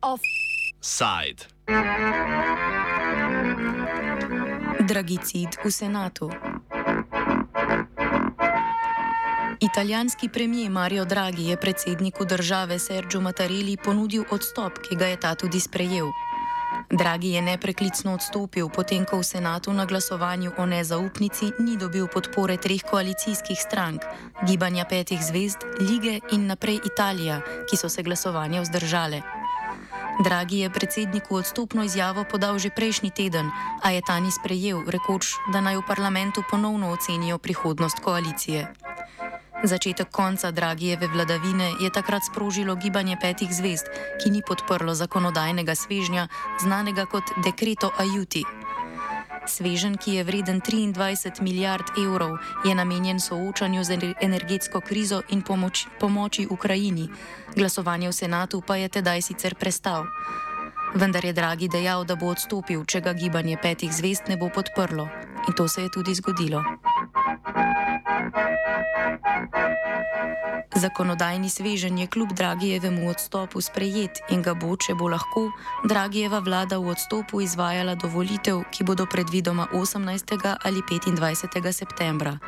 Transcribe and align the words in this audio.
Offside. 0.00 1.46
Dragicid 4.80 5.48
v 5.64 5.70
senatu. 5.70 6.30
Italijanski 9.60 10.28
premijer 10.28 10.70
Mario 10.70 11.04
Draghi 11.04 11.44
je 11.44 11.56
predsedniku 11.56 12.24
države 12.24 12.78
Sergio 12.78 13.20
Mattarelli 13.20 13.76
ponudil 13.84 14.24
odstop, 14.30 14.72
ki 14.88 14.96
ga 14.96 15.06
je 15.06 15.16
ta 15.16 15.34
tudi 15.34 15.60
sprejel. 15.60 16.06
Draghi 16.90 17.38
je 17.38 17.42
nepreklicno 17.42 18.18
odstopil, 18.18 18.66
potem 18.66 19.06
ko 19.06 19.22
v 19.22 19.24
senatu 19.24 19.70
na 19.70 19.86
glasovanju 19.86 20.58
o 20.58 20.66
nezaupnici 20.66 21.54
ni 21.62 21.78
dobil 21.78 22.10
podpore 22.10 22.58
treh 22.58 22.82
koalicijskih 22.82 23.54
strank: 23.54 24.02
Gibanja 24.42 24.82
petih 24.84 25.22
zvezd, 25.22 25.62
Lige 25.78 26.18
in 26.34 26.50
naprej 26.50 26.82
Italija, 26.82 27.46
ki 27.70 27.78
so 27.78 27.86
se 27.86 28.02
glasovanja 28.02 28.66
vzdržale. 28.66 29.22
Dragi 30.24 30.66
je 30.66 30.70
predsedniku 30.70 31.38
odstopno 31.38 31.86
izjavo 31.86 32.24
podal 32.26 32.58
že 32.58 32.74
prejšnji 32.74 33.10
teden, 33.10 33.46
a 33.82 33.94
je 33.94 34.02
ta 34.02 34.18
ni 34.20 34.34
sprejel, 34.34 34.82
rekoč, 34.90 35.38
da 35.54 35.62
naj 35.62 35.78
v 35.78 35.86
parlamentu 35.86 36.42
ponovno 36.50 36.90
ocenijo 36.90 37.38
prihodnost 37.38 38.02
koalicije. 38.02 38.66
Začetek 39.60 40.08
konca 40.08 40.50
Dragijeve 40.50 41.06
vladavine 41.06 41.72
je 41.80 41.90
takrat 41.92 42.22
sprožilo 42.24 42.74
gibanje 42.74 43.16
petih 43.20 43.52
zvest, 43.52 43.92
ki 44.22 44.30
ni 44.30 44.40
podprlo 44.42 44.94
zakonodajnega 44.94 45.74
svežnja, 45.74 46.28
znanega 46.62 47.04
kot 47.04 47.24
Dekreto 47.44 47.90
Ajuti. 47.98 48.44
Svežen, 49.46 49.96
ki 49.96 50.14
je 50.14 50.24
vreden 50.24 50.60
23 50.60 51.42
milijard 51.42 51.84
evrov, 51.98 52.38
je 52.64 52.74
namenjen 52.74 53.20
soočanju 53.20 53.84
z 53.84 54.14
energetsko 54.20 54.80
krizo 54.80 55.22
in 55.28 55.42
pomoč, 55.42 55.86
pomoči 56.00 56.46
Ukrajini. 56.50 57.08
Glasovanje 57.56 58.08
v 58.08 58.12
senatu 58.12 58.62
pa 58.66 58.76
je 58.76 58.88
tedaj 58.88 59.22
sicer 59.22 59.54
prestal. 59.54 60.06
Vendar 60.94 61.24
je 61.24 61.32
Dragi 61.32 61.68
dejal, 61.68 62.04
da 62.04 62.16
bo 62.16 62.32
odstopil, 62.32 62.84
če 62.84 63.00
ga 63.00 63.12
gibanje 63.12 63.60
petih 63.62 63.92
zvest 63.92 64.28
ne 64.28 64.36
bo 64.36 64.48
podprlo. 64.48 65.08
In 65.48 65.54
to 65.54 65.68
se 65.68 65.82
je 65.82 65.88
tudi 65.92 66.14
zgodilo. 66.14 66.64
Zakonodajni 70.80 71.50
svežen 71.50 71.98
je 71.98 72.06
kljub 72.06 72.32
Dragijevemu 72.32 73.10
odstopu 73.10 73.60
sprejet 73.60 74.18
in 74.30 74.42
ga 74.42 74.54
bo, 74.54 74.76
če 74.76 74.94
bo 74.94 75.08
lahko, 75.12 75.50
Dragijeva 75.84 76.38
vlada 76.38 76.78
v 76.78 76.94
odstopu 76.94 77.40
izvajala 77.44 77.94
do 77.94 78.08
volitev, 78.08 78.62
ki 78.72 78.84
bodo 78.84 79.06
predvidoma 79.06 79.68
18. 79.72 80.56
ali 80.64 80.80
25. 80.82 81.72
septembra. 81.72 82.38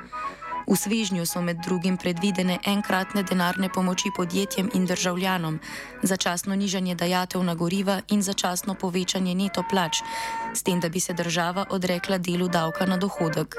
V 0.66 0.76
svežnju 0.76 1.26
so 1.26 1.42
med 1.42 1.60
drugim 1.60 1.96
predvidene 1.96 2.58
enkratne 2.64 3.22
denarne 3.22 3.68
pomoči 3.68 4.08
podjetjem 4.16 4.70
in 4.74 4.86
državljanom, 4.86 5.58
začasno 6.02 6.54
nižanje 6.54 6.94
dajatev 6.94 7.42
na 7.42 7.54
goriva 7.54 8.00
in 8.08 8.22
začasno 8.22 8.74
povečanje 8.74 9.34
neto 9.34 9.64
plač, 9.70 10.00
s 10.54 10.62
tem, 10.62 10.80
da 10.80 10.88
bi 10.88 11.00
se 11.00 11.12
država 11.12 11.66
odrekla 11.70 12.18
delu 12.18 12.48
davka 12.48 12.86
na 12.86 12.96
dohodek. 12.96 13.56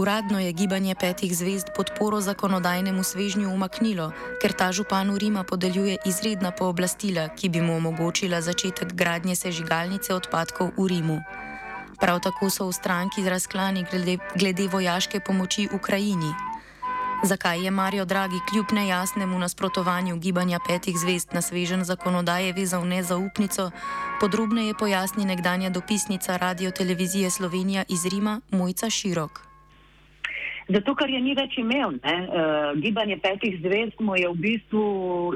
Uradno 0.00 0.40
je 0.40 0.52
gibanje 0.52 0.94
petih 0.94 1.36
zvezd 1.36 1.66
podporo 1.76 2.20
zakonodajnemu 2.20 3.02
svežnju 3.04 3.50
umaknilo, 3.52 4.12
ker 4.40 4.52
ta 4.52 4.72
županu 4.72 5.18
Rima 5.18 5.42
podeljuje 5.44 5.98
izredna 6.08 6.50
pooblastila, 6.50 7.28
ki 7.28 7.48
bi 7.48 7.60
mu 7.60 7.76
omogočila 7.76 8.40
začetek 8.40 8.94
gradnje 8.96 9.36
sežigalnice 9.36 10.14
odpadkov 10.14 10.70
v 10.78 10.86
Rimu. 10.88 11.18
Prav 12.00 12.20
tako 12.24 12.48
so 12.50 12.68
v 12.68 12.72
stranki 12.72 13.26
razklani 13.28 13.84
glede, 13.90 14.16
glede 14.40 14.68
vojaške 14.68 15.20
pomoči 15.20 15.68
Ukrajini. 15.68 16.32
Zakaj 17.24 17.64
je 17.64 17.70
Mario 17.70 18.04
Draghi 18.04 18.40
kljub 18.48 18.72
nejasnemu 18.72 19.38
nasprotovanju 19.38 20.16
gibanja 20.16 20.60
petih 20.68 20.96
zvest 20.98 21.32
na 21.32 21.42
svežen 21.42 21.84
zakonodaje 21.84 22.52
vezal 22.52 22.88
nezaupnico, 22.88 23.70
podrobneje 24.20 24.74
pojasni 24.74 25.24
nekdanja 25.24 25.70
dopisnica 25.70 26.36
Radio 26.36 26.70
Televizije 26.70 27.30
Slovenija 27.30 27.84
iz 27.88 28.06
Rima 28.06 28.40
Mojca 28.50 28.90
Širok. 28.90 29.49
Zato, 30.70 30.94
ker 30.94 31.10
je 31.10 31.18
ni 31.18 31.32
več 31.34 31.56
imel. 31.58 31.96
Ne? 32.04 32.16
Uh, 32.30 32.68
gibanje 32.78 33.16
petih 33.22 33.56
zvezd 33.62 33.98
mu 34.06 34.14
je 34.18 34.28
v 34.30 34.38
bistvu 34.44 34.84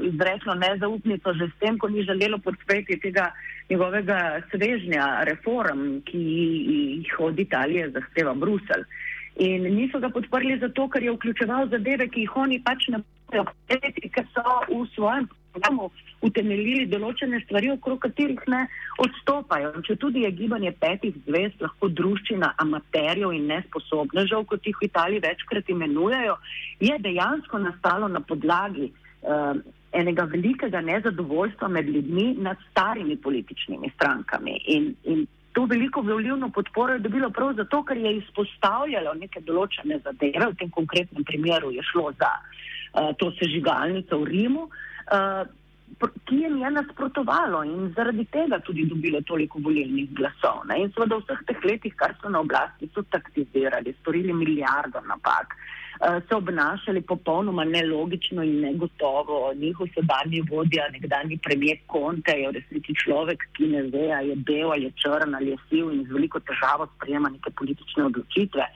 izreklo 0.07 0.55
nezaupnico 0.55 1.33
že 1.35 1.49
s 1.51 1.55
tem, 1.59 1.79
ko 1.81 1.89
ni 1.91 2.05
želelo 2.07 2.39
podpreti 2.39 2.95
tega 3.03 3.31
njegovega 3.69 4.41
svežnja 4.51 5.25
reform, 5.27 5.99
ki 6.07 6.21
jih 6.21 7.19
od 7.19 7.39
Italije 7.39 7.89
zahteva 7.97 8.33
Brusel. 8.33 8.87
In 9.43 9.67
niso 9.75 9.99
ga 9.99 10.09
podprli 10.09 10.55
zato, 10.61 10.87
ker 10.87 11.03
je 11.03 11.11
vključeval 11.17 11.67
zadeve, 11.73 12.07
ki 12.07 12.23
jih 12.23 12.37
oni 12.39 12.61
pač 12.63 12.87
ne 12.93 13.01
morejo 13.03 13.49
podpreti, 13.51 14.11
ker 14.15 14.29
so 14.31 14.45
v 14.71 14.85
svojem 14.95 15.27
programu 15.55 15.89
utemeljili 16.25 16.87
določene 16.89 17.39
stvari, 17.45 17.71
okrog 17.75 18.01
katerih 18.05 18.41
ne 18.51 18.65
odstopajo. 19.03 19.71
Če 19.87 19.97
tudi 20.01 20.25
je 20.25 20.33
gibanje 20.35 20.73
petih 20.79 21.15
zvest 21.27 21.61
lahko 21.63 21.89
druščina 21.99 22.53
amaterjev 22.63 23.33
in 23.35 23.47
nesposobnežev, 23.51 24.45
kot 24.49 24.67
jih 24.67 24.77
v 24.81 24.89
Italiji 24.89 25.23
večkrat 25.25 25.71
imenujejo, 25.71 26.37
je 26.83 26.99
dejansko 27.07 27.61
nastalo 27.63 28.09
na 28.11 28.21
podlagi 28.21 28.91
uh, 28.91 29.55
enega 29.95 30.25
velikega 30.27 30.81
nezadovoljstva 30.83 31.69
med 31.71 31.87
ljudmi 31.87 32.33
nad 32.43 32.59
starimi 32.71 33.15
političnimi 33.15 33.91
strankami. 33.95 34.57
In, 34.75 34.89
in 35.07 35.23
to 35.55 35.63
veliko 35.71 36.01
volivno 36.03 36.49
podporo 36.51 36.97
je 36.97 37.05
dobilo 37.05 37.29
prav 37.31 37.53
zato, 37.55 37.79
ker 37.87 37.97
je 37.97 38.17
izpostavljalo 38.17 39.13
neke 39.21 39.39
določene 39.45 40.01
zadeve, 40.03 40.49
v 40.51 40.59
tem 40.59 40.73
konkretnem 40.73 41.23
primeru 41.23 41.71
je 41.71 41.85
šlo 41.93 42.09
za 42.19 42.33
uh, 42.33 43.13
to 43.21 43.31
sežigalnico 43.39 44.19
v 44.25 44.33
Rimu. 44.33 44.65
Uh, 44.67 44.83
ki 46.25 46.35
jim 46.41 46.57
je 46.57 46.71
nasprotovalo 46.71 47.63
in 47.63 47.93
zaradi 47.95 48.25
tega 48.31 48.59
tudi 48.59 48.85
dobilo 48.89 49.21
toliko 49.21 49.59
volilnih 49.63 50.09
glasov. 50.17 50.65
Ne? 50.67 50.81
In 50.81 50.91
seveda 50.91 51.19
v 51.19 51.23
vseh 51.23 51.41
teh 51.47 51.63
letih, 51.63 51.95
kar 51.95 52.15
so 52.21 52.29
na 52.29 52.41
oblasti, 52.41 52.89
so 52.93 53.03
taktizirali, 53.15 53.93
storili 54.01 54.33
milijardo 54.33 55.01
napak, 55.07 55.53
uh, 55.55 56.19
se 56.27 56.35
obnašali 56.35 57.01
popolnoma 57.01 57.63
nelogično 57.63 58.43
in 58.43 58.59
negotovo. 58.61 59.53
Njihov 59.53 59.87
sedanji 59.93 60.41
vodja, 60.51 60.89
nekdani 60.91 61.37
premijer 61.37 61.77
Konte, 61.87 62.35
je 62.41 62.49
v 62.49 62.57
resnici 62.59 62.97
človek, 63.05 63.47
ki 63.53 63.67
ne 63.67 63.83
ve, 63.93 64.11
ali 64.17 64.33
je 64.33 64.35
bel 64.35 64.71
ali 64.71 64.89
je 64.89 64.91
črn 65.03 65.35
ali 65.35 65.53
je 65.53 65.57
siv 65.69 65.93
in 65.93 66.03
z 66.05 66.11
veliko 66.11 66.39
težavo 66.39 66.89
sprejema 66.95 67.29
neke 67.29 67.51
politične 67.51 68.09
odločitve. 68.11 68.67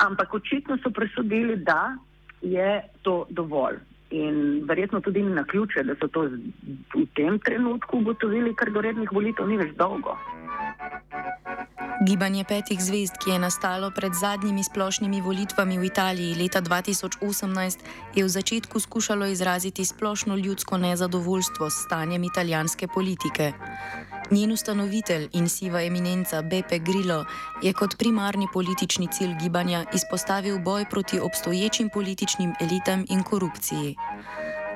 Ampak 0.00 0.34
očitno 0.34 0.78
so 0.82 0.90
presodili, 0.90 1.56
da 1.56 1.96
je 2.42 2.80
to 3.02 3.26
dovolj. 3.30 3.78
In 4.10 4.64
verjetno 4.66 5.00
tudi 5.00 5.22
na 5.22 5.44
ključe, 5.44 5.84
da 5.86 5.94
so 6.00 6.08
to 6.08 6.26
v 6.94 7.06
tem 7.14 7.38
trenutku 7.38 8.02
ugotovili, 8.02 8.54
ker 8.58 8.72
do 8.74 8.82
rednih 8.82 9.12
volitev 9.12 9.46
ni 9.46 9.58
več 9.60 9.76
dolgo. 9.78 10.16
Gibanje 12.00 12.44
petih 12.48 12.80
zvezd, 12.80 13.18
ki 13.20 13.30
je 13.30 13.38
nastalo 13.38 13.90
pred 13.92 14.14
zadnjimi 14.16 14.64
splošnimi 14.64 15.20
volitvami 15.20 15.76
v 15.78 15.84
Italiji 15.84 16.38
leta 16.40 16.64
2018, 16.64 17.84
je 18.16 18.24
v 18.24 18.28
začetku 18.28 18.80
skušalo 18.80 19.28
izraziti 19.28 19.84
splošno 19.84 20.36
ljudsko 20.36 20.78
nezadovoljstvo 20.80 21.70
s 21.70 21.84
stanjem 21.84 22.24
italijanske 22.24 22.88
politike. 22.88 23.52
Njen 24.30 24.52
ustanovitelj 24.52 25.24
in 25.32 25.48
siva 25.48 25.80
eminenca 25.82 26.42
Beppe 26.42 26.78
Grillo 26.78 27.24
je 27.62 27.72
kot 27.72 27.96
primarni 27.98 28.46
politični 28.52 29.06
cilj 29.12 29.32
gibanja 29.42 29.80
izpostavil 29.94 30.58
boj 30.58 30.84
proti 30.90 31.18
obstoječim 31.28 31.88
političnim 31.94 32.52
elitam 32.60 33.04
in 33.14 33.22
korupciji. 33.22 33.96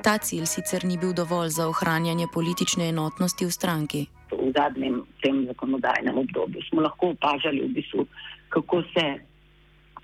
Ta 0.03 0.17
cilj 0.17 0.45
sicer 0.45 0.85
ni 0.85 0.97
bil 0.97 1.13
dovolj 1.13 1.49
za 1.49 1.67
ohranjanje 1.67 2.27
politične 2.33 2.89
enotnosti 2.89 3.45
v 3.45 3.51
stranki. 3.51 4.01
V 4.31 4.51
zadnjem 4.57 5.01
tem 5.21 5.45
zakonodajnem 5.45 6.17
obdobju 6.17 6.61
smo 6.69 6.81
lahko 6.81 7.13
opažali, 7.15 7.61
v 7.61 7.69
bistvu, 7.77 8.05
kako 8.49 8.81
se 8.81 9.05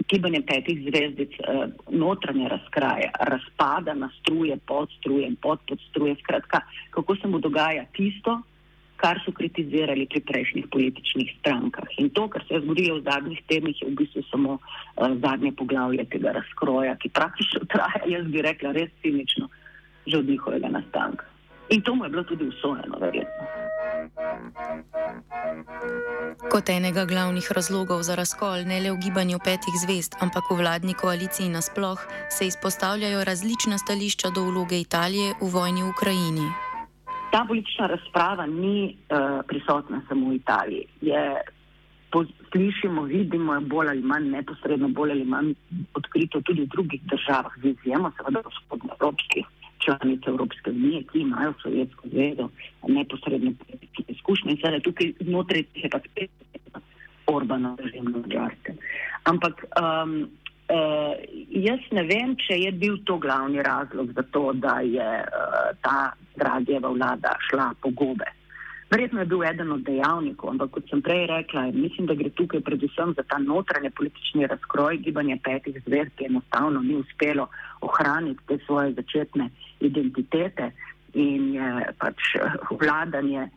gibanje 0.08 0.42
petih 0.48 0.80
zvezdic 0.88 1.32
eh, 1.40 1.68
notranje 1.90 2.48
razkraja, 2.48 3.12
razpada 3.20 3.94
na 3.94 4.10
struje, 4.22 4.58
podstruje 4.68 5.28
in 5.28 5.36
podpodstruje. 5.36 6.16
Skratka, 6.24 6.62
kako 6.90 7.16
se 7.16 7.28
mu 7.28 7.40
dogaja 7.40 7.86
tisto, 7.98 8.42
kar 9.02 9.18
so 9.26 9.34
kritizirali 9.34 10.06
pri 10.06 10.22
prejšnjih 10.22 10.68
političnih 10.70 11.34
strankah. 11.40 11.90
In 11.98 12.10
to, 12.14 12.28
kar 12.30 12.46
se 12.48 12.54
je 12.54 12.62
zgodilo 12.62 13.00
v 13.00 13.06
zadnjih 13.10 13.42
tednih, 13.50 13.82
je 13.82 13.90
v 13.90 13.98
bistvu 13.98 14.22
samo 14.30 14.60
uh, 14.62 14.62
zadnje 15.26 15.52
poglavje 15.58 16.06
tega 16.14 16.38
razkroja, 16.38 16.96
ki 17.02 17.10
praktično 17.10 17.66
traja, 17.74 18.06
jaz 18.06 18.30
bi 18.30 18.46
rekla, 18.46 18.76
res 18.78 18.94
cinično, 19.02 19.50
že 20.06 20.22
od 20.22 20.30
njihovega 20.30 20.70
nastanka. 20.70 21.26
In 21.72 21.82
to 21.82 21.96
mu 21.96 22.06
je 22.06 22.10
bilo 22.10 22.24
tudi 22.24 22.46
usvojeno, 22.46 23.00
verjetno. 23.00 23.44
Kot 26.52 26.70
enega 26.70 27.06
glavnih 27.06 27.48
razlogov 27.56 28.04
za 28.04 28.16
razkol 28.20 28.68
ne 28.68 28.82
le 28.84 28.92
v 28.92 29.00
gibanju 29.00 29.40
petih 29.40 29.78
zvest, 29.86 30.18
ampak 30.20 30.52
v 30.52 30.58
vladni 30.60 30.94
koaliciji 30.94 31.48
nasploh, 31.50 32.02
se 32.30 32.48
izpostavljajo 32.52 33.24
različna 33.24 33.78
stališča 33.78 34.34
do 34.36 34.44
vloge 34.52 34.82
Italije 34.84 35.34
v 35.40 35.48
vojni 35.48 35.88
v 35.88 35.90
Ukrajini 35.96 36.71
ta 37.32 37.46
politična 37.48 37.88
razprava 37.88 38.46
ni 38.46 38.96
uh, 38.96 39.46
prisotna 39.48 40.02
samo 40.08 40.30
v 40.30 40.36
Italiji. 40.36 40.86
Je 41.02 41.42
slišimo, 42.52 43.04
vidimo, 43.04 43.54
je 43.54 43.60
bolj 43.60 43.90
ali 43.90 44.02
manj 44.02 44.30
neposredno, 44.30 44.90
bolj 44.90 45.12
ali 45.12 45.26
manj 45.26 45.54
odkrito 45.94 46.42
tudi 46.42 46.62
v 46.62 46.68
drugih 46.68 47.02
državah, 47.04 47.52
z 47.62 47.72
izjemo 47.72 48.12
seveda 48.18 48.42
vzhodnoevropskih 48.48 49.46
članic 49.86 50.28
Evropske 50.28 50.70
unije, 50.70 51.04
ki 51.12 51.20
imajo 51.20 51.54
Sovjetsko 51.62 52.08
zvezo, 52.08 52.50
neposredno 52.88 53.52
politične 53.66 54.06
izkušnje 54.08 54.52
in 54.52 54.58
seveda 54.58 54.84
tukaj 54.84 55.14
znotraj 55.20 55.64
teh 55.64 55.84
je 55.84 55.90
pa 55.90 56.00
spet 56.00 56.30
Orbana, 57.28 57.76
režim 57.80 58.12
na 58.12 58.18
Mačarskem. 58.18 58.76
Ampak 59.24 59.64
um, 59.64 60.28
uh, 60.72 61.14
jaz 61.50 61.88
ne 61.92 62.04
vem, 62.08 62.36
če 62.40 62.58
je 62.64 62.72
bil 62.72 62.98
to 63.06 63.18
glavni 63.18 63.64
razlog 63.64 64.14
za 64.16 64.24
to, 64.32 64.52
da 64.54 64.80
je 64.86 65.10
uh, 65.24 65.72
ta 65.82 66.12
Dragijeva 66.36 66.90
vlada 66.90 67.36
šla 67.50 67.74
po 67.82 67.90
gobe. 67.90 68.30
Verjetno 68.92 69.20
je 69.20 69.26
bil 69.26 69.44
eden 69.48 69.72
od 69.72 69.84
dejavnikov, 69.88 70.50
ampak 70.50 70.72
kot 70.76 70.90
sem 70.90 71.02
prej 71.02 71.26
rekla, 71.28 71.70
mislim, 71.72 72.08
da 72.10 72.16
gre 72.20 72.30
tukaj 72.36 72.60
predvsem 72.62 73.14
za 73.16 73.24
ta 73.24 73.38
notranje 73.40 73.90
politični 73.90 74.48
razkroj 74.52 74.98
gibanja 74.98 75.38
petih 75.44 75.78
zvezd, 75.86 76.12
ki 76.18 76.28
enostavno 76.28 76.82
ni 76.84 76.98
uspelo 77.00 77.48
ohraniti 77.82 78.44
te 78.48 78.58
svoje 78.66 78.92
začetne 78.94 79.48
identitete 79.80 80.72
in 81.14 81.54
je 81.56 81.94
pač 82.00 82.36
eh, 82.36 82.58
vladanje, 82.82 83.48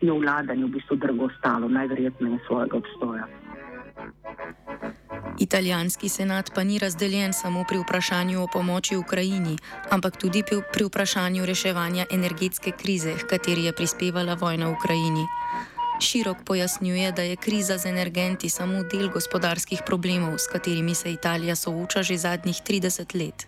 je 0.00 0.12
vladanje 0.12 0.64
v 0.64 0.72
bistvu 0.74 0.96
drago 0.96 1.28
stalo, 1.38 1.68
najverjetneje 1.68 2.38
svojega 2.46 2.76
obstoja. 2.76 3.26
Italijanski 5.40 6.08
senat 6.08 6.50
pa 6.54 6.64
ni 6.64 6.78
razdeljen 6.78 7.32
samo 7.32 7.64
pri 7.68 7.78
vprašanju 7.78 8.42
o 8.42 8.48
pomoči 8.52 8.96
Ukrajini, 8.96 9.56
ampak 9.90 10.16
tudi 10.16 10.42
pri 10.72 10.84
vprašanju 10.84 11.46
reševanja 11.46 12.04
energetske 12.10 12.70
krize, 12.70 13.14
v 13.14 13.26
kateri 13.30 13.64
je 13.64 13.72
prispevala 13.72 14.34
vojna 14.34 14.68
v 14.68 14.72
Ukrajini. 14.72 15.24
Širok 16.00 16.36
pojasnjuje, 16.44 17.12
da 17.12 17.22
je 17.22 17.36
kriza 17.36 17.78
z 17.78 17.86
energenti 17.88 18.48
samo 18.48 18.82
del 18.92 19.08
gospodarskih 19.08 19.82
problemov, 19.86 20.38
s 20.38 20.46
katerimi 20.52 20.94
se 20.94 21.12
Italija 21.12 21.56
sooča 21.56 22.02
že 22.02 22.16
zadnjih 22.16 22.56
30 22.56 23.14
let. 23.14 23.46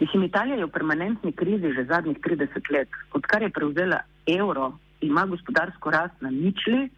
Mislim, 0.00 0.22
Italija 0.22 0.56
je 0.56 0.64
v 0.64 0.70
permanentni 0.70 1.32
krizi 1.32 1.72
že 1.76 1.84
zadnjih 1.84 2.18
30 2.18 2.72
let. 2.72 2.88
Odkar 3.12 3.42
je 3.42 3.50
prevzela 3.50 4.00
evro, 4.26 4.72
ima 5.00 5.26
gospodarsko 5.26 5.90
rast 5.90 6.14
na 6.20 6.30
ničli, 6.30 6.88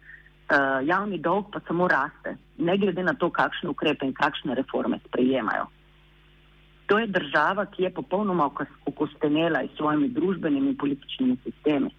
uh, 0.49 0.81
javni 0.87 1.19
dolg 1.19 1.51
pa 1.51 1.61
samo 1.67 1.87
raste, 1.87 2.37
ne 2.57 2.77
glede 2.77 3.03
na 3.03 3.13
to, 3.13 3.29
kakšne 3.29 3.69
ukrepe 3.69 4.05
in 4.05 4.13
kakšne 4.13 4.55
reforme 4.55 4.99
sprejemajo. 5.07 5.67
To 6.91 6.99
je 6.99 7.07
država, 7.07 7.65
ki 7.65 7.83
je 7.83 7.93
popolnoma 7.93 8.49
okostenela 8.85 9.63
s 9.63 9.77
svojimi 9.77 10.09
družbenimi 10.09 10.73
in 10.73 10.77
političnimi 10.77 11.37
sistemi. 11.43 11.89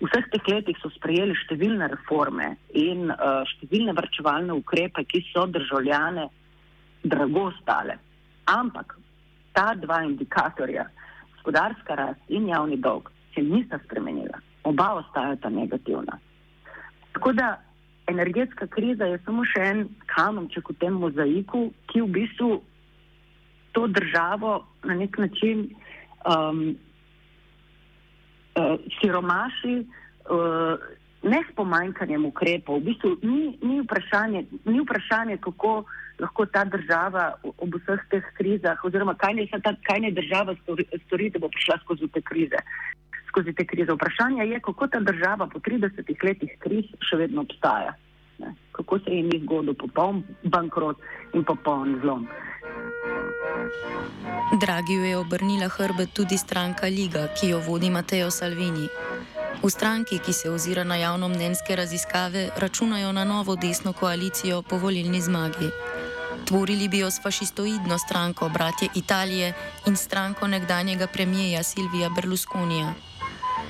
V 0.00 0.08
vseh 0.08 0.26
teh 0.32 0.48
letih 0.52 0.76
so 0.80 0.90
sprejeli 0.92 1.36
številne 1.44 1.88
reforme 1.88 2.56
in 2.76 3.08
uh, 3.12 3.44
številne 3.48 3.94
vrčevalne 3.96 4.52
ukrepe, 4.56 5.04
ki 5.08 5.22
so 5.30 5.46
državljane 5.48 6.28
drago 7.04 7.48
stale. 7.60 7.96
Ampak 8.46 8.96
ta 9.56 9.72
dva 9.74 10.02
indikatorja, 10.04 10.84
gospodarska 11.36 11.96
rast 11.96 12.20
in 12.28 12.48
javni 12.48 12.76
dolg, 12.76 13.08
se 13.34 13.40
nista 13.40 13.80
spremenila. 13.84 14.40
Oba 14.68 14.92
ostajata 15.00 15.48
negativna. 15.48 16.18
Tako 17.16 17.32
da 17.32 17.60
energetska 18.06 18.66
kriza 18.66 19.04
je 19.04 19.18
samo 19.24 19.44
še 19.48 19.60
en 19.64 19.78
kamenček 20.12 20.68
v 20.68 20.74
tem 20.82 20.98
mozaiku, 21.00 21.70
ki 21.88 22.02
v 22.04 22.08
bistvu 22.12 22.48
to 23.72 23.86
državo 23.88 24.58
na 24.84 24.96
nek 25.00 25.16
način 25.18 25.62
um, 26.28 26.60
uh, 28.60 28.76
siromaši, 28.98 29.78
uh, 30.28 30.76
ne 31.24 31.40
s 31.40 31.54
pomanjkanjem 31.56 32.28
ukrepov. 32.28 32.84
V 32.84 32.92
bistvu 32.92 33.14
ni, 33.24 33.56
ni, 33.64 33.80
vprašanje, 33.80 34.44
ni 34.68 34.84
vprašanje, 34.84 35.40
kako 35.48 35.86
lahko 36.20 36.46
ta 36.52 36.66
država 36.68 37.30
ob 37.48 37.80
vseh 37.80 38.04
teh 38.12 38.28
krizah, 38.36 38.84
oziroma 38.84 39.16
kaj 39.16 39.40
ne, 39.40 39.48
ta, 39.56 39.72
kaj 39.88 40.04
ne 40.04 40.12
država 40.20 40.52
stori, 40.60 40.84
stori, 41.06 41.32
da 41.32 41.40
bo 41.40 41.48
prišla 41.48 41.80
skozi 41.84 42.12
te 42.12 42.20
krize 42.20 42.60
skozi 43.36 43.52
te 43.52 43.66
krize. 43.66 43.92
Vprašanje 43.92 44.42
je, 44.46 44.60
kako 44.60 44.86
ta 44.86 45.00
država 45.00 45.46
po 45.46 45.58
30 45.58 46.24
letih 46.24 46.50
kriz 46.58 46.84
še 47.00 47.16
vedno 47.16 47.44
obstaja. 47.44 47.92
Ne? 48.38 48.54
Kako 48.72 48.98
se 48.98 49.10
jim 49.10 49.28
je 49.32 49.40
zgodil 49.44 49.74
popoln 49.74 50.22
bankrot 50.42 50.96
in 51.34 51.44
popoln 51.44 52.00
zlom. 52.00 52.26
Dragi 54.60 54.92
je 54.92 55.16
obrnila 55.16 55.68
hrbet 55.68 56.12
tudi 56.14 56.38
stranka 56.38 56.86
Liga, 56.86 57.28
ki 57.36 57.48
jo 57.52 57.60
vodi 57.60 57.90
Mateo 57.90 58.30
Salvini. 58.30 58.88
V 59.62 59.70
stranki, 59.70 60.18
ki 60.18 60.32
se 60.32 60.50
ozira 60.50 60.84
na 60.84 60.96
javno 60.96 61.28
mnenjske 61.28 61.76
raziskave, 61.76 62.48
računajo 62.56 63.12
na 63.12 63.24
novo 63.24 63.56
desno 63.56 63.92
koalicijo 63.92 64.62
po 64.62 64.78
volilni 64.78 65.20
zmagi. 65.20 65.70
Tvorili 66.46 66.88
bi 66.88 66.98
jo 66.98 67.10
s 67.10 67.22
fašistoidno 67.22 67.98
stranko 67.98 68.48
Bratje 68.48 68.88
Italije 68.94 69.52
in 69.86 69.96
stranko 69.96 70.46
nekdanjega 70.46 71.06
premijeja 71.06 71.62
Silvija 71.62 72.08
Berlusconija. 72.08 72.94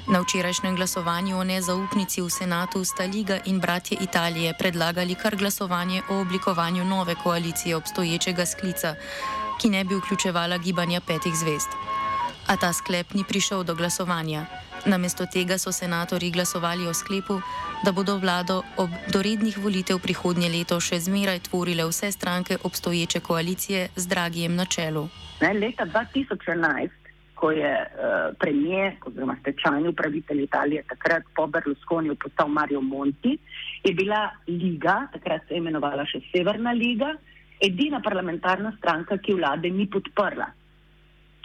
Na 0.07 0.21
včerajšnjem 0.21 0.77
glasovanju 0.77 1.39
o 1.39 1.45
nezaupnici 1.45 2.23
v 2.23 2.31
senatu 2.31 2.85
sta 2.85 3.05
Liga 3.05 3.41
in 3.45 3.59
bratje 3.61 3.99
Italije 4.01 4.55
predlagali 4.59 5.15
kar 5.15 5.37
glasovanje 5.37 6.03
o 6.11 6.21
oblikovanju 6.21 6.85
nove 6.85 7.15
koalicije 7.15 7.77
obstoječega 7.77 8.47
sklica, 8.47 8.95
ki 9.61 9.71
ne 9.71 9.85
bi 9.85 9.95
vključevala 9.95 10.59
gibanja 10.59 11.01
petih 11.01 11.35
zvest. 11.35 11.69
A 12.47 12.57
ta 12.57 12.73
sklep 12.73 13.15
ni 13.15 13.25
prišel 13.25 13.65
do 13.65 13.75
glasovanja. 13.75 14.47
Namesto 14.85 15.27
tega 15.27 15.59
so 15.59 15.73
senatori 15.73 16.31
glasovali 16.31 16.87
o 16.87 16.95
sklepu, 16.95 17.41
da 17.85 17.93
bodo 17.93 18.17
vlado 18.19 18.63
ob 18.77 18.91
dorednih 19.13 19.59
volitev 19.59 19.99
prihodnje 19.99 20.49
leto 20.49 20.79
še 20.81 21.01
zmeraj 21.01 21.41
tvorile 21.51 21.85
vse 21.85 22.13
stranke 22.13 22.59
obstoječe 22.63 23.21
koalicije 23.21 23.89
z 23.97 24.07
Dragijem 24.07 24.55
na 24.55 24.65
čelu. 24.65 25.09
Ne, 25.41 25.53
leta 25.53 25.87
2011 25.87 27.06
ko 27.37 27.51
je 27.53 27.69
uh, 27.69 28.33
premijer 28.41 28.97
oziroma 29.07 29.37
stečajni 29.41 29.89
upravitelj 29.89 30.43
Italije 30.43 30.83
takrat 30.89 31.23
po 31.37 31.47
Berlusconiju 31.47 32.17
postal 32.17 32.49
Mario 32.49 32.81
Monti, 32.81 33.37
je 33.85 33.93
bila 33.95 34.31
Liga, 34.49 35.07
takrat 35.13 35.45
se 35.49 35.55
je 35.55 35.61
imenovala 35.61 36.07
še 36.09 36.23
Severna 36.33 36.73
Liga, 36.73 37.13
edina 37.61 38.01
parlamentarna 38.05 38.73
stranka, 38.79 39.19
ki 39.19 39.37
vlade 39.37 39.71
ni 39.71 39.87
podprla. 39.87 40.49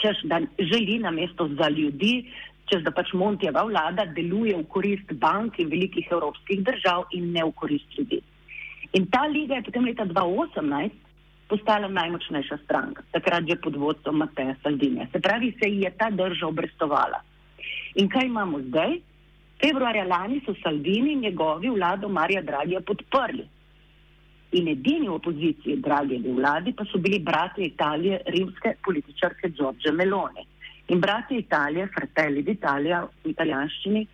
Češ, 0.01 0.23
da 0.31 0.39
želi 0.57 0.97
na 0.99 1.11
mesto 1.11 1.47
za 1.59 1.69
ljudi, 1.69 2.25
češ, 2.71 2.83
da 2.87 2.95
pač 2.95 3.11
Montijeva 3.13 3.63
vlada 3.67 4.07
deluje 4.15 4.55
v 4.57 4.65
korist 4.71 5.13
bank 5.19 5.59
in 5.59 5.69
velikih 5.69 6.07
evropskih 6.11 6.63
držav 6.65 7.11
in 7.17 7.31
ne 7.35 7.45
v 7.45 7.55
korist 7.59 7.99
ljudi. 7.99 8.21
In 8.97 9.07
ta 9.11 9.27
liga 9.27 9.59
je 9.59 9.67
potem 9.67 9.85
leta 9.87 10.07
2018 10.07 11.10
postala 11.51 11.87
najmočnejša 11.91 12.57
stranka, 12.63 13.03
takrat 13.11 13.43
že 13.49 13.59
pod 13.59 13.75
vodstvom 13.75 14.23
Mateja 14.23 14.55
Saldinja. 14.63 15.07
Se 15.11 15.19
pravi, 15.19 15.51
se 15.59 15.69
ji 15.69 15.83
je 15.83 15.91
ta 15.99 16.09
drža 16.09 16.47
obrestovala. 16.47 17.19
In 17.99 18.07
kaj 18.09 18.25
imamo 18.25 18.61
zdaj? 18.69 18.99
Februarja 19.61 20.05
lani 20.07 20.39
so 20.45 20.55
Saldini 20.63 21.13
in 21.13 21.25
njegovi 21.27 21.69
vlado 21.69 22.09
Marija 22.09 22.41
Dragija 22.41 22.81
podprli. 22.81 23.43
In 24.51 24.67
edini 24.67 25.07
v 25.07 25.17
opoziciji 25.19 25.81
Dragijevi 25.85 26.31
vladi 26.39 26.73
pa 26.77 26.85
so 26.85 26.97
bili 26.97 27.19
bratje 27.19 27.65
Italije, 27.65 28.21
rimske 28.25 28.73
političarke 28.85 29.51
Giorgio 29.57 29.93
Meloni. 29.93 30.47
In 30.87 30.99
bratje 30.99 31.37
Italije, 31.39 31.87
Fratelli 31.93 32.43
d'Italia 32.43 33.03
v 33.23 33.29
italijanščini, 33.35 34.07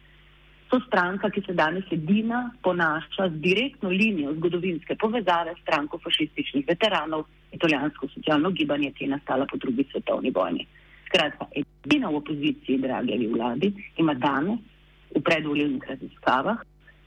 so 0.69 0.79
stranka, 0.87 1.29
ki 1.29 1.41
se 1.45 1.53
danes 1.53 1.85
edina 1.91 2.51
ponaša 2.63 3.29
z 3.29 3.41
direktno 3.43 3.89
linijo 3.89 4.33
zgodovinske 4.35 4.95
povezave 4.95 5.53
s 5.55 5.61
stranko 5.61 5.99
fašističnih 6.03 6.65
veteranov, 6.67 7.25
italijansko 7.51 8.07
socialno 8.13 8.51
gibanje, 8.51 8.91
ki 8.91 9.05
je 9.05 9.09
nastala 9.15 9.45
po 9.51 9.57
drugi 9.57 9.85
svetovni 9.91 10.31
vojni. 10.35 10.67
Skratka, 11.07 11.47
edina 11.55 12.09
v 12.09 12.19
opoziciji, 12.19 12.81
dragi 12.83 13.29
vladi, 13.31 13.71
ima 13.97 14.13
danes 14.13 14.59
v 15.15 15.21
predvolilnih 15.23 15.83
raziskavah 15.87 16.57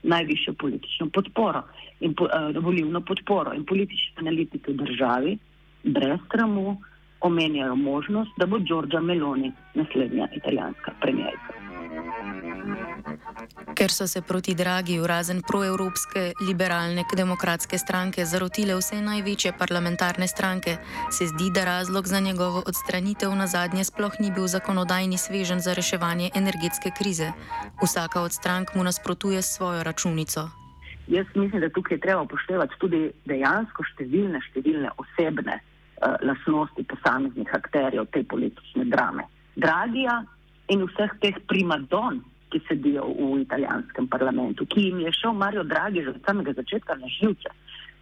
najvišjo 0.02 0.54
politično 0.54 1.10
podporo 1.12 1.62
in 2.00 2.14
po, 2.14 2.24
uh, 2.24 2.56
volilno 2.64 3.00
podporo 3.00 3.52
in 3.52 3.66
politični 3.68 4.24
analitiki 4.24 4.72
v 4.72 4.76
državi 4.76 5.38
brez 5.84 6.20
sramu 6.32 6.80
omenjajo 7.20 7.76
možnost, 7.76 8.30
da 8.38 8.46
bo 8.46 8.58
Giorgia 8.58 9.00
Meloni 9.00 9.52
naslednja 9.74 10.28
italijanska 10.32 10.92
premijerka. 11.00 11.59
Ker 13.74 13.90
so 13.90 14.06
se 14.06 14.22
proti 14.22 14.54
dragi, 14.54 14.98
razen 15.06 15.42
proevropske 15.42 16.32
liberalne 16.46 17.04
demokratske 17.16 17.78
stranke, 17.78 18.24
zarotile 18.24 18.74
vse 18.76 19.00
največje 19.02 19.52
parlamentarne 19.58 20.28
stranke, 20.28 20.76
se 21.10 21.26
zdi, 21.26 21.50
da 21.54 21.64
razlog 21.64 22.06
za 22.06 22.20
njegovo 22.20 22.62
odstranitev 22.66 23.34
na 23.34 23.46
zadnje 23.46 23.84
sploh 23.84 24.20
ni 24.20 24.30
bil 24.30 24.46
zakonodajni 24.46 25.18
svežen 25.18 25.60
za 25.60 25.74
reševanje 25.74 26.30
energetske 26.34 26.90
krize. 26.98 27.32
Vsaka 27.82 28.20
od 28.20 28.32
strank 28.32 28.74
mu 28.74 28.84
nasprotuje 28.84 29.42
svojo 29.42 29.82
računico. 29.82 30.48
Jaz 31.06 31.26
mislim, 31.34 31.60
da 31.60 31.68
tukaj 31.68 31.98
treba 31.98 32.22
upoštevati 32.22 32.74
tudi 32.78 33.00
dejansko 33.26 33.84
številne, 33.94 34.40
številne 34.50 34.92
osebne 35.02 35.56
uh, 35.58 36.14
lasnosti 36.22 36.84
posameznih 36.86 37.50
akterjev 37.54 38.06
te 38.14 38.22
politične 38.22 38.84
drame. 38.92 39.26
Dragija 39.56 40.20
in 40.70 40.84
vseh 40.86 41.16
teh 41.22 41.40
primadon 41.50 42.20
ki 42.50 42.60
sedijo 42.68 43.06
v 43.08 43.40
italijanskem 43.40 44.08
parlamentu, 44.08 44.66
ki 44.66 44.88
jim 44.88 45.00
je 45.00 45.12
šel 45.12 45.32
Mario 45.32 45.62
Draghi 45.64 46.04
že 46.04 46.10
od 46.10 46.22
samega 46.26 46.52
začetka 46.52 46.94
na 46.94 47.08
živce, 47.08 47.52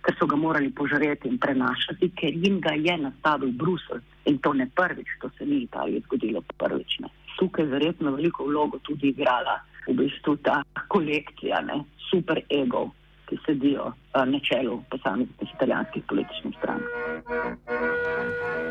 ker 0.02 0.16
so 0.18 0.26
ga 0.26 0.36
morali 0.36 0.70
požreti 0.70 1.28
in 1.28 1.38
prenašati, 1.38 2.10
ker 2.16 2.34
jim 2.34 2.60
ga 2.60 2.72
je 2.72 2.96
nastavil 2.98 3.52
Bruselj 3.52 4.02
in 4.24 4.38
to 4.38 4.52
ne 4.52 4.68
prvič, 4.74 5.08
to 5.20 5.30
se 5.38 5.46
ni 5.46 5.62
Italiji 5.62 6.04
zgodilo 6.06 6.42
prvič. 6.58 6.98
Ne. 7.00 7.08
Tukaj 7.38 7.64
je 7.64 7.70
verjetno 7.70 8.12
veliko 8.16 8.44
vlogo 8.44 8.78
tudi 8.82 9.12
igrala 9.12 9.60
v 9.88 9.94
bistvu 9.96 10.36
ta 10.42 10.62
kolekcija 10.88 11.60
ne, 11.60 11.82
super 12.10 12.40
ego, 12.50 12.88
ki 13.28 13.38
sedijo 13.46 13.84
uh, 13.86 13.94
na 14.26 14.40
čelu 14.40 14.82
posameznih 14.90 15.50
italijanskih 15.54 16.02
političnih 16.08 16.54
strank. 16.58 16.82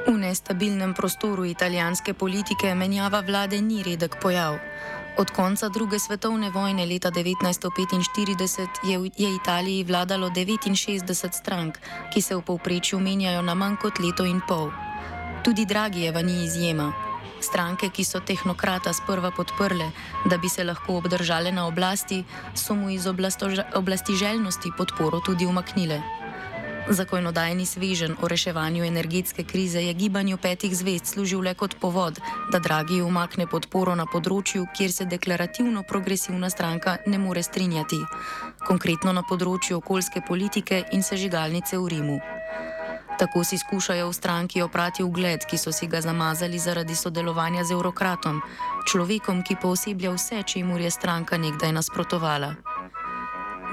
V 0.08 0.18
nestabilnem 0.18 0.94
prostoru 0.94 1.46
italijanske 1.46 2.14
politike 2.14 2.76
menjava 2.76 3.22
vlade 3.28 3.62
ni 3.62 3.84
redek 3.84 4.18
pojav. 4.22 4.58
Od 5.18 5.32
konca 5.32 5.70
druge 5.70 6.00
svetovne 6.00 6.50
vojne 6.50 6.86
leta 6.86 7.12
1945 7.12 8.90
je 8.90 9.00
v 9.00 9.10
je 9.18 9.30
Italiji 9.36 9.84
vladalo 9.84 10.30
69 10.30 11.32
strank, 11.32 11.78
ki 12.14 12.22
se 12.22 12.36
v 12.36 12.42
povprečju 12.42 13.00
menjajo 13.00 13.42
na 13.42 13.56
manj 13.56 13.76
kot 13.82 14.00
leto 14.00 14.26
in 14.26 14.42
pol. 14.48 14.70
Tudi 15.44 15.66
Dragijeva 15.66 16.22
ni 16.22 16.44
izjema. 16.44 17.07
Stranke, 17.48 17.90
ki 17.90 18.04
so 18.04 18.20
tehnokrata 18.20 18.94
sprva 18.94 19.32
podprle, 19.32 19.92
da 20.30 20.38
bi 20.38 20.50
se 20.50 20.64
lahko 20.64 21.00
obdržale 21.00 21.52
na 21.52 21.68
oblasti, 21.68 22.24
so 22.56 22.76
mu 22.76 22.90
iz 22.90 23.08
oblasti 23.08 24.16
željnosti 24.16 24.72
podporo 24.78 25.20
tudi 25.20 25.46
umaknile. 25.46 26.02
Zakonodajni 26.90 27.66
svežen 27.66 28.16
o 28.22 28.28
reševanju 28.28 28.84
energetske 28.84 29.44
krize 29.44 29.82
je 29.82 29.94
gibanju 29.94 30.38
petih 30.38 30.78
zvest 30.78 31.06
služil 31.06 31.42
le 31.42 31.54
kot 31.54 31.76
povod, 31.80 32.20
da 32.52 32.60
Dragi 32.60 33.02
umakne 33.02 33.48
podporo 33.48 33.96
na 33.96 34.06
področju, 34.06 34.64
kjer 34.78 34.92
se 34.92 35.06
deklarativno 35.06 35.84
progresivna 35.84 36.50
stranka 36.50 36.98
ne 37.08 37.20
more 37.20 37.44
strinjati, 37.44 38.00
konkretno 38.68 39.12
na 39.12 39.24
področju 39.28 39.82
okoljske 39.82 40.24
politike 40.28 40.86
in 40.92 41.04
sežigalnice 41.04 41.78
v 41.78 41.92
Rimu. 41.96 42.20
Tako 43.18 43.44
si 43.44 43.58
skušajo 43.58 44.10
v 44.10 44.14
stranki 44.14 44.62
oprati 44.62 45.04
ugled, 45.04 45.46
ki 45.50 45.58
so 45.58 45.72
si 45.72 45.88
ga 45.88 46.02
zamazali 46.02 46.60
zaradi 46.60 46.96
sodelovanja 46.96 47.64
z 47.64 47.74
eurokratom, 47.74 48.42
človekom, 48.86 49.42
ki 49.42 49.58
pooseblja 49.62 50.14
vse, 50.14 50.44
čemu 50.44 50.78
je 50.78 50.92
stranka 50.92 51.38
nekdaj 51.38 51.72
nasprotovala. 51.74 52.54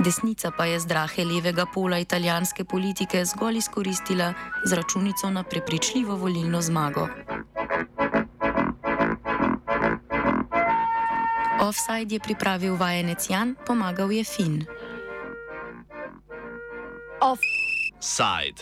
Desnica 0.01 0.51
pa 0.51 0.65
je 0.65 0.81
zdrahe 0.81 1.25
levega 1.25 1.67
pola 1.67 1.99
italijanske 1.99 2.65
politike 2.65 3.25
zgolj 3.25 3.57
izkoristila 3.57 4.33
z 4.65 4.73
računico 4.73 5.31
na 5.31 5.43
prepričljivo 5.43 6.17
volilno 6.17 6.63
zmago. 6.63 7.09
Offside 11.61 12.15
je 12.15 12.21
pripravil 12.21 12.77
vajenec 12.77 13.31
Jan, 13.31 13.55
pomagal 13.67 14.13
je 14.13 14.25
Fin. 14.25 14.65
Offside. 17.21 18.61